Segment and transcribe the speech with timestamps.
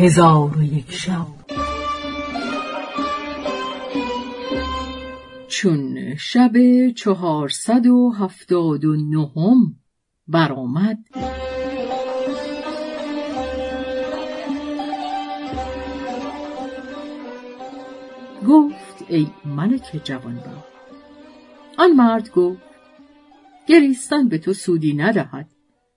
[0.00, 1.26] هزار و یک شب.
[5.48, 6.52] چون شب
[6.96, 9.76] چهارصد و هفتاد و نهم
[10.28, 10.98] برآمد
[18.48, 20.64] گفت ای ملک جوانبخت
[21.78, 22.62] آن مرد گفت
[23.66, 25.50] گریستن به تو سودی ندهد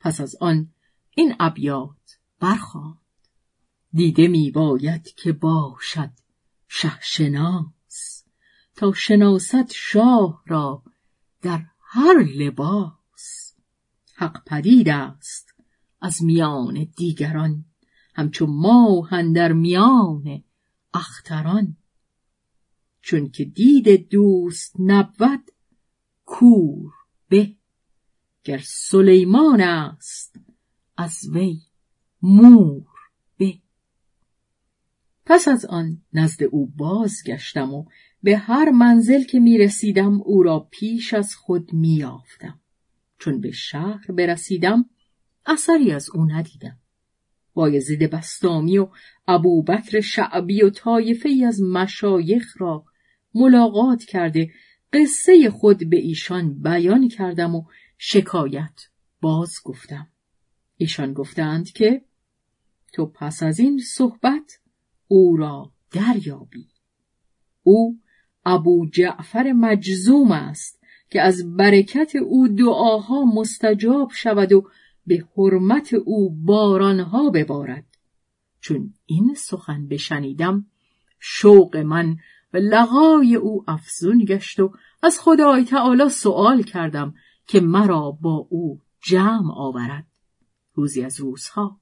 [0.00, 0.68] پس از آن
[1.16, 3.01] این ابیات برخواند.
[3.92, 6.10] دیده می باید که باشد
[6.68, 8.24] شه شناس
[8.76, 10.82] تا شناست شاه را
[11.42, 13.54] در هر لباس.
[14.14, 15.54] حق پدید است
[16.00, 17.64] از میان دیگران
[18.14, 20.44] همچو ماه در میان
[20.94, 21.76] اختران.
[23.00, 25.50] چون که دید دوست نبود
[26.24, 26.92] کور
[27.28, 27.56] به.
[28.44, 30.36] گر سلیمان است
[30.96, 31.60] از وی
[32.22, 32.91] مور.
[35.32, 37.84] پس از آن نزد او بازگشتم و
[38.22, 42.60] به هر منزل که می رسیدم او را پیش از خود می یافتم.
[43.18, 44.84] چون به شهر برسیدم
[45.46, 46.78] اثری از او ندیدم.
[47.54, 48.88] بایزید بستامی و
[49.28, 52.84] ابوبکر شعبی و طایفه ای از مشایخ را
[53.34, 54.50] ملاقات کرده
[54.92, 57.64] قصه خود به ایشان بیان کردم و
[57.98, 58.80] شکایت
[59.20, 60.08] باز گفتم.
[60.76, 62.04] ایشان گفتند که
[62.92, 64.61] تو پس از این صحبت
[65.12, 66.68] او را دریابی.
[67.62, 68.00] او
[68.44, 74.68] ابو جعفر مجزوم است که از برکت او دعاها مستجاب شود و
[75.06, 77.84] به حرمت او بارانها ببارد.
[78.60, 80.66] چون این سخن بشنیدم
[81.20, 82.16] شوق من
[82.52, 87.14] و لغای او افزون گشت و از خدای تعالی سوال کردم
[87.46, 90.06] که مرا با او جمع آورد
[90.74, 91.80] روزی از روزها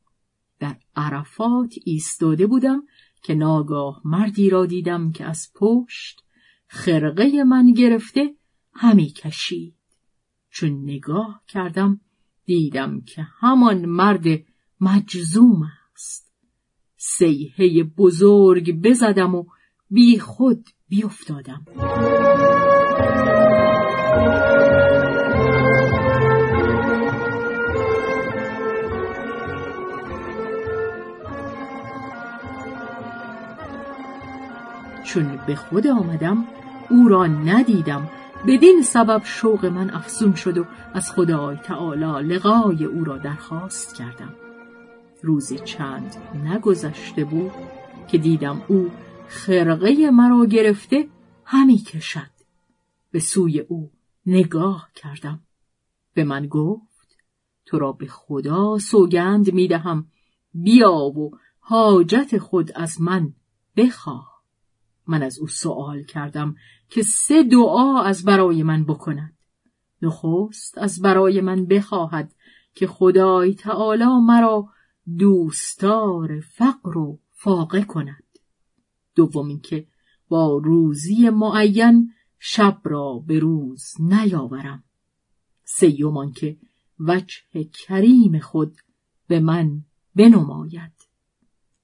[0.61, 2.83] در عرفات ایستاده بودم
[3.23, 6.25] که ناگاه مردی را دیدم که از پشت
[6.67, 8.35] خرقه من گرفته
[8.73, 9.75] همی کشید.
[10.51, 12.01] چون نگاه کردم
[12.45, 14.25] دیدم که همان مرد
[14.81, 15.63] مجزوم
[15.95, 16.33] است.
[16.97, 19.45] سیحه بزرگ بزدم و
[19.91, 21.65] بی خود بیافتادم
[35.05, 36.45] چون به خود آمدم
[36.91, 38.09] او را ندیدم.
[38.47, 44.35] بدین سبب شوق من افزون شد و از خدای تعالی لقای او را درخواست کردم.
[45.23, 47.53] روزی چند نگذشته بود
[48.09, 48.91] که دیدم او
[49.29, 51.09] خرقه مرا گرفته
[51.45, 52.31] همی کشد.
[53.11, 53.91] به سوی او
[54.27, 55.41] نگاه کردم.
[56.15, 57.17] به من گفت
[57.67, 60.07] تو را به خدا سوگند می‌دهم
[60.55, 63.33] بیا و حاجت خود از من
[63.77, 64.40] بخواه.
[65.11, 66.55] من از او سوال کردم
[66.89, 69.37] که سه دعا از برای من بکند.
[70.03, 72.35] نخست از برای من بخواهد
[72.75, 74.69] که خدای تعالی مرا
[75.19, 78.25] دوستار فقر و فاقه کند.
[79.15, 79.87] دوم اینکه
[80.29, 84.85] با روزی معین شب را به روز نیاورم.
[85.65, 86.57] سیوم که
[87.01, 88.77] وجه کریم خود
[89.29, 89.85] به من
[90.15, 91.00] بنماید.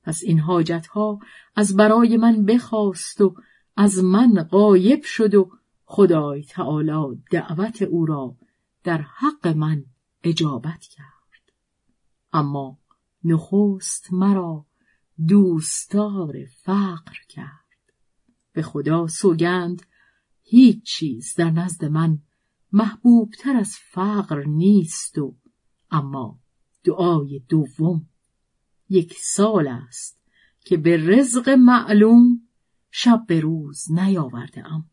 [0.07, 1.19] پس این حاجت ها
[1.57, 3.35] از برای من بخواست و
[3.77, 5.51] از من غایب شد و
[5.85, 8.37] خدای تعالی دعوت او را
[8.85, 9.85] در حق من
[10.23, 11.53] اجابت کرد.
[12.33, 12.79] اما
[13.25, 14.67] نخست مرا
[15.29, 17.93] دوستار فقر کرد.
[18.53, 19.83] به خدا سوگند
[20.43, 22.19] هیچ چیز در نزد من
[22.73, 25.37] محبوبتر از فقر نیست و
[25.91, 26.39] اما
[26.85, 28.09] دعای دوم
[28.89, 30.21] یک سال است
[30.61, 32.49] که به رزق معلوم
[32.91, 34.91] شب به روز نیاورده ام.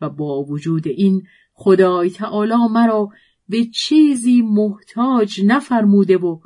[0.00, 3.08] و با وجود این خدای تعالی مرا
[3.48, 6.40] به چیزی محتاج نفرموده و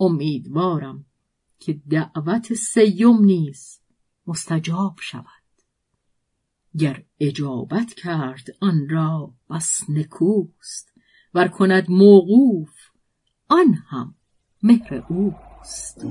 [0.00, 1.04] امیدوارم
[1.58, 3.80] که دعوت سیم نیز
[4.26, 5.42] مستجاب شود.
[6.78, 10.92] گر اجابت کرد آن را بس نکوست
[11.34, 12.74] ور کند موقوف
[13.48, 14.14] آن هم
[14.62, 16.04] مهر اوست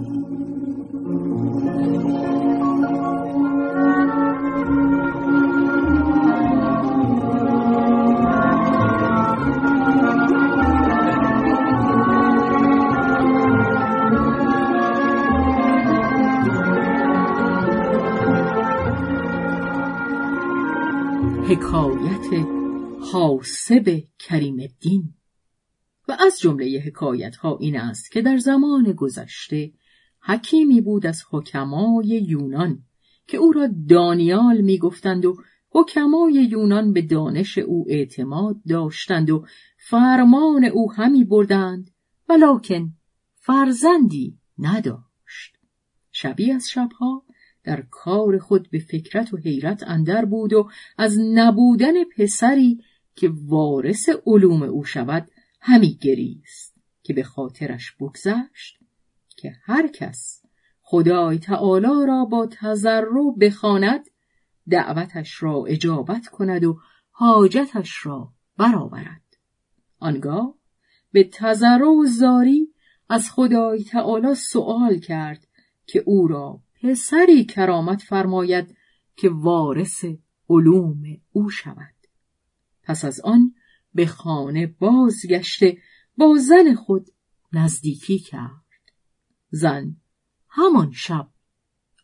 [21.51, 22.47] حکایت
[23.13, 25.13] حاسب کریم الدین.
[26.11, 29.71] و از جمله حکایت ها این است که در زمان گذشته
[30.21, 32.83] حکیمی بود از حکمای یونان
[33.27, 35.37] که او را دانیال می‌گفتند و
[35.69, 39.45] حکمای یونان به دانش او اعتماد داشتند و
[39.77, 41.91] فرمان او همی بردند
[42.29, 42.93] ولکن
[43.35, 45.57] فرزندی نداشت.
[46.11, 47.25] شبی از شبها
[47.63, 52.83] در کار خود به فکرت و حیرت اندر بود و از نبودن پسری
[53.15, 55.27] که وارث علوم او شود
[55.61, 58.79] همی گریست که به خاطرش بگذشت
[59.37, 60.41] که هر کس
[60.81, 64.05] خدای تعالی را با تضرع بخواند
[64.69, 66.79] دعوتش را اجابت کند و
[67.11, 69.37] حاجتش را برآورد.
[69.99, 70.55] آنگاه
[71.11, 72.73] به تضرع و زاری
[73.09, 75.47] از خدای تعالی سؤال کرد
[75.85, 78.75] که او را پسری کرامت فرماید
[79.15, 80.05] که وارث
[80.49, 81.95] علوم او شود.
[82.83, 83.53] پس از آن
[83.93, 85.77] به خانه بازگشته
[86.17, 87.07] با زن خود
[87.53, 88.61] نزدیکی کرد.
[89.49, 89.95] زن
[90.49, 91.29] همان شب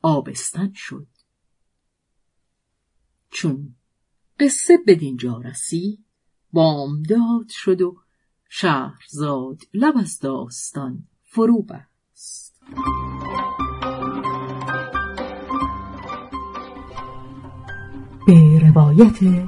[0.02, 1.08] آبستن شد.
[3.30, 3.76] چون
[4.40, 6.06] قصه به دینجا رسید
[6.54, 7.98] بامداد شد و
[8.50, 12.62] شهرزاد لب از داستان فرو بست.
[18.28, 19.48] به روایت